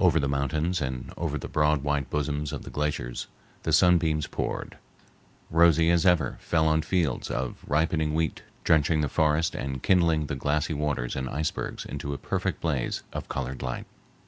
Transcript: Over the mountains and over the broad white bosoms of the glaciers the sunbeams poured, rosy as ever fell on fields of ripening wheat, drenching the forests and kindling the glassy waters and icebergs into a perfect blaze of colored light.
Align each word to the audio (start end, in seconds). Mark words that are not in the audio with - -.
Over 0.00 0.18
the 0.18 0.28
mountains 0.28 0.80
and 0.82 1.12
over 1.16 1.38
the 1.38 1.46
broad 1.46 1.84
white 1.84 2.10
bosoms 2.10 2.50
of 2.52 2.62
the 2.64 2.70
glaciers 2.70 3.28
the 3.62 3.72
sunbeams 3.72 4.26
poured, 4.26 4.76
rosy 5.52 5.88
as 5.88 6.04
ever 6.04 6.36
fell 6.40 6.66
on 6.66 6.82
fields 6.82 7.30
of 7.30 7.62
ripening 7.68 8.12
wheat, 8.12 8.42
drenching 8.64 9.02
the 9.02 9.08
forests 9.08 9.54
and 9.54 9.80
kindling 9.80 10.26
the 10.26 10.34
glassy 10.34 10.74
waters 10.74 11.14
and 11.14 11.30
icebergs 11.30 11.84
into 11.84 12.12
a 12.12 12.18
perfect 12.18 12.60
blaze 12.60 13.04
of 13.12 13.28
colored 13.28 13.62
light. 13.62 13.86